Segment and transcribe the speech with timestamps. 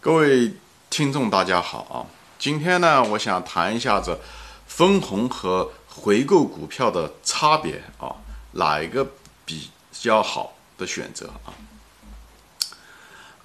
[0.00, 0.52] 各位
[0.88, 2.06] 听众，大家好啊！
[2.38, 4.20] 今天呢，我想谈一下子
[4.64, 8.14] 分红和回购股票的差别啊，
[8.52, 9.04] 哪一个
[9.44, 11.50] 比较好的选择啊？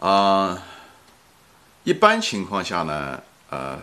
[0.07, 0.63] 啊，
[1.84, 3.79] 一般情况下呢，呃，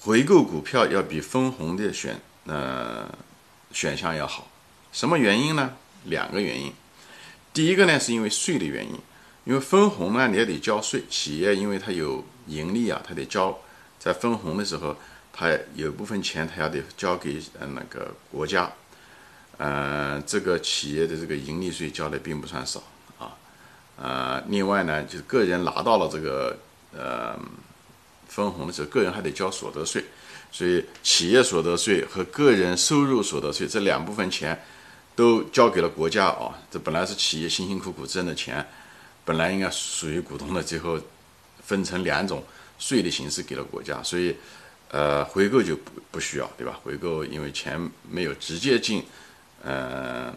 [0.00, 3.06] 回购股票要比分红的选呃
[3.70, 4.48] 选项要好。
[4.92, 5.74] 什么原因呢？
[6.04, 6.72] 两个原因。
[7.52, 8.98] 第一个呢，是因为税的原因。
[9.44, 11.02] 因为分红呢，你也得交税。
[11.08, 13.58] 企业因为它有盈利啊，它得交。
[13.98, 14.96] 在分红的时候，
[15.32, 18.70] 它有部分钱，它要得交给呃那个国家。
[19.58, 22.82] 呃，这个企业的这个盈利税交的并不算少
[23.18, 23.36] 啊。
[23.96, 26.58] 呃，另外呢，就是个人拿到了这个
[26.92, 27.38] 呃
[28.28, 30.04] 分红的时候，个人还得交所得税。
[30.52, 34.60] 所以，企业所得税和个人收入所得税这两部分钱
[35.14, 36.58] 都交给了国家啊。
[36.70, 38.66] 这本来是企业辛辛苦苦挣的钱。
[39.30, 40.98] 本来应该属于股东的，最后
[41.64, 42.42] 分成两种
[42.80, 44.34] 税的形式给了国家，所以，
[44.88, 46.80] 呃，回购就不不需要，对吧？
[46.82, 49.06] 回购因为钱没有直接进，
[49.62, 50.34] 呃，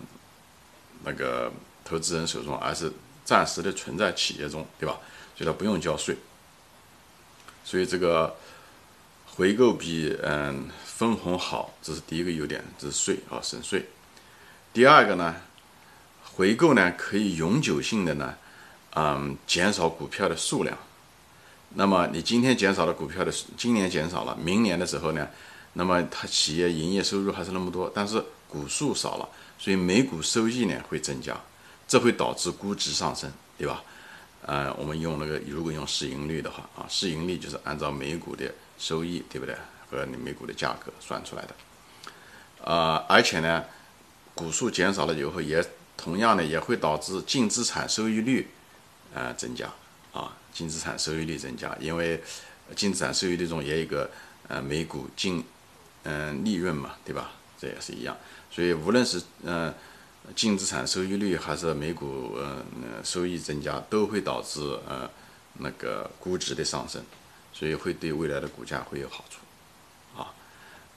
[1.04, 1.52] 那个
[1.84, 2.94] 投资人手中，而是
[3.26, 5.00] 暂时的存在企业中，对吧？
[5.36, 6.16] 所以它不用交税。
[7.66, 8.36] 所以这个
[9.26, 13.88] 回购比嗯分红好，这是第一个优点，这是税啊省税。
[14.72, 15.36] 第二个呢，
[16.36, 18.38] 回购呢可以永久性的呢。
[18.96, 20.78] 嗯，减少股票的数量。
[21.76, 25.28] 那么你今天减少了股票的，今年减少了，明年的时候呢，
[25.74, 29.28] 那么它企业营业收入还是那么多，但是股数少了，
[29.58, 31.36] 所以每股收益呢会增加，
[31.88, 33.84] 这会导致估值上升，对吧？
[34.46, 39.56] 呃，我们用那个如果用市盈率的话啊，市盈率就是按照每股的收益，对不对？
[39.90, 41.56] 和你每股的价格算出来的。
[42.64, 43.64] 呃，而且呢，
[44.36, 45.66] 股数减少了以后，也
[45.98, 48.48] 同样的也会导致净资产收益率。
[49.14, 49.72] 呃，增加
[50.12, 52.20] 啊，净资产收益率增加，因为
[52.76, 54.10] 净资产收益率中也有一个
[54.48, 55.44] 呃每股净
[56.02, 57.32] 嗯利润嘛，对吧？
[57.60, 58.18] 这也是一样，
[58.50, 59.72] 所以无论是嗯
[60.36, 62.66] 净资产收益率还是每股呃
[63.04, 65.08] 收益增加，都会导致呃
[65.60, 67.04] 那个估值的上升，
[67.54, 69.40] 所以会对未来的股价会有好处
[70.20, 70.34] 啊，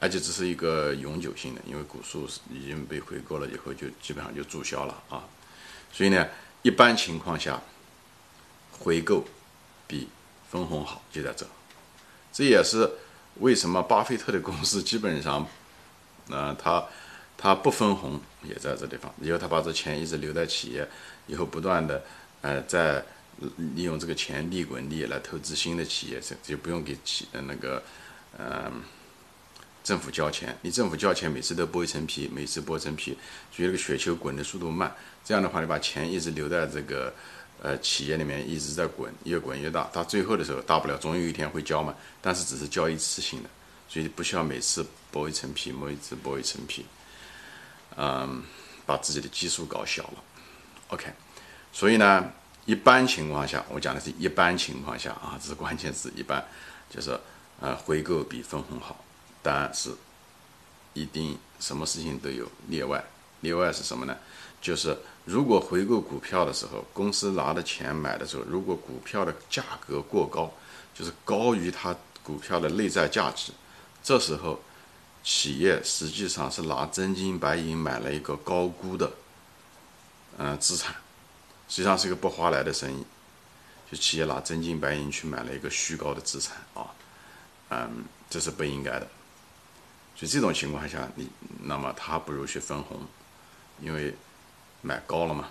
[0.01, 5.25] 而且这是一个永久性的，因为股数已经被回购了以后，就基本上就注销了啊，
[5.93, 6.27] 所以呢，
[6.63, 7.61] 一般情况下。
[8.79, 9.25] 回购
[9.87, 10.09] 比
[10.51, 11.47] 分红好，就在这。
[12.33, 12.91] 这也是
[13.41, 15.47] 为什么巴菲特的公司基本上，
[16.29, 16.85] 呃，他
[17.39, 19.13] 他不分红也在这地方。
[19.21, 20.87] 以后他把这钱一直留在企业，
[21.27, 22.05] 以后不断的
[22.43, 23.03] 呃在
[23.75, 27.83] 利用这个钱利滚利来投资新的企业，这就不用给企那个
[28.37, 28.71] 呃
[29.83, 30.57] 政府交钱。
[30.61, 33.17] 你政府交钱，每次都剥一层皮，每次剥一层皮，
[33.51, 34.95] 所以这个雪球滚的速度慢。
[35.25, 37.15] 这样的话，你把钱一直留在这个。
[37.63, 41.95] 呃，企业里面一直在滚，越滚越大，到最后的时候，大不了总有一天会交嘛。
[42.21, 43.49] 但是只是交一次性的，
[43.89, 46.85] 所以不需要每次剥一层皮，每一次剥一层皮，
[47.97, 48.43] 嗯，
[48.85, 50.23] 把自己的基数搞小了。
[50.89, 51.07] OK，
[51.73, 52.31] 所以呢，
[52.67, 56.47] 一般情况下，我讲的是一般情况下啊，这是关键词，一般
[56.91, 57.19] 就是
[57.59, 59.03] 呃，回购比分红好，
[59.43, 59.91] 但是
[60.93, 63.03] 一定什么事情都有例外，
[63.41, 64.17] 另外是什么呢？
[64.61, 70.53] 就是如果回购股票的时候，公司拿的钱买的时候，如果股票的价格过高，
[70.95, 73.53] 就是高于它股票的内在价值，
[74.03, 74.61] 这时候
[75.23, 79.11] 企业实际上是拿真金白银买了一个高估的，
[80.39, 80.95] 嗯，资产，
[81.69, 83.05] 实际上是一个不划来的生意，
[83.91, 86.91] 就企业拿真金白银去买了一个虚高的资产啊，
[87.69, 89.07] 嗯，这是不应该的。
[90.17, 91.29] 所以这种情况下，你
[91.63, 93.01] 那么他不如去分红，
[93.81, 94.15] 因为。
[94.83, 95.49] 买高了嘛？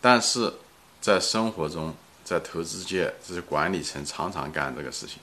[0.00, 0.52] 但是
[1.00, 5.18] 在生活中，在投资界，这些管理层常常干这个事情。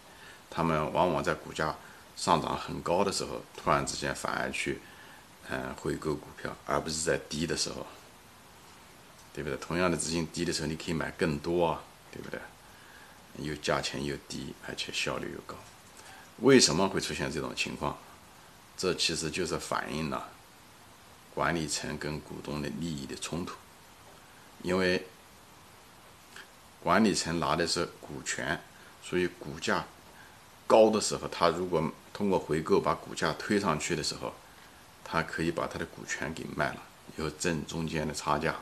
[0.49, 1.73] 他们往往在股价
[2.17, 4.81] 上涨很高的时候，突然之间反而去，
[5.49, 7.87] 嗯，回购股票，而不是在低的时候，
[9.33, 9.57] 对不对？
[9.59, 11.81] 同样的资金低的时候，你可以买更多啊，
[12.11, 12.37] 对不对？
[13.39, 15.55] 又价钱又低，而且效率又高。
[16.39, 17.97] 为什么会出现这种情况？
[18.75, 20.27] 这其实就是反映了。
[21.35, 23.55] 管理层跟股东的利益的冲突，
[24.63, 25.05] 因为
[26.81, 28.59] 管理层拿的是股权，
[29.03, 29.85] 所以股价
[30.65, 34.33] 高的时候，他如果通过回购把股价推上去的时候，
[35.03, 36.81] 他可以把他的股权给卖了，
[37.17, 38.55] 以后挣中间的差价，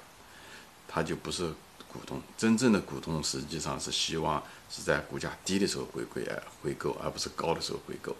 [0.87, 1.53] 他就不是
[1.87, 2.19] 股东。
[2.35, 6.27] 真正的股东实际上是希望是在股价低的时候回归，
[6.63, 8.15] 回购，而不是高的时候回购，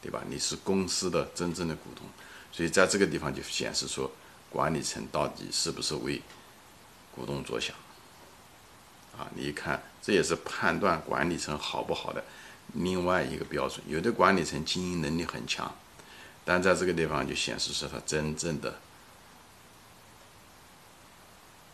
[0.00, 0.22] 对吧？
[0.28, 2.06] 你是公司的真正的股东。
[2.52, 4.10] 所以在这个地方就显示出
[4.50, 6.20] 管理层到底是不是为
[7.14, 7.74] 股东着想，
[9.16, 12.24] 啊，你一看，这也是判断管理层好不好的
[12.74, 13.80] 另外一个标准。
[13.86, 15.74] 有的管理层经营能力很强，
[16.44, 18.78] 但在这个地方就显示出他真正的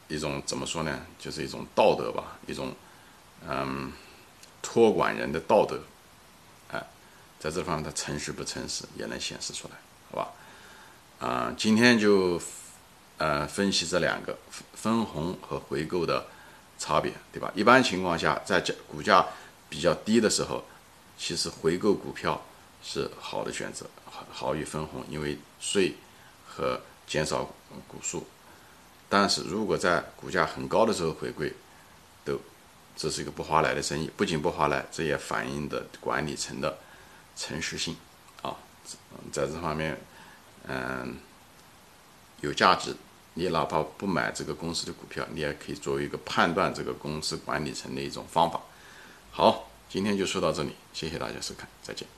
[0.08, 1.06] 一种怎么说呢？
[1.18, 2.74] 就是一种道德吧，一种
[3.48, 3.92] 嗯
[4.60, 5.80] 托管人的道德。
[6.72, 6.86] 哎，
[7.38, 9.74] 在这方面他诚实不诚实也能显示出来，
[10.10, 10.32] 好吧？
[11.18, 12.40] 啊，今天就。
[13.18, 14.36] 呃，分析这两个
[14.74, 16.26] 分红和回购的
[16.78, 17.50] 差别，对吧？
[17.54, 19.24] 一般情况下，在价股价
[19.70, 20.62] 比较低的时候，
[21.16, 22.42] 其实回购股票
[22.82, 25.94] 是好的选择，好好于分红，因为税
[26.46, 27.42] 和减少
[27.88, 28.26] 股数。
[29.08, 31.50] 但是如果在股价很高的时候回归，
[32.22, 32.38] 都
[32.94, 36.76] 这是一个不划来的生意，不仅不划来，这也反映的管理层的
[37.34, 37.96] 诚实性
[38.42, 38.54] 啊，
[39.32, 39.98] 在这方面，
[40.66, 41.16] 嗯，
[42.40, 42.94] 有价值。
[43.34, 48.58] 你哪怕不买这个公司的股票，你也可以作为一个判断这个公司管理层的一种方法。
[49.30, 52.15] 好，今天就说到这里，谢谢大家收看，再见。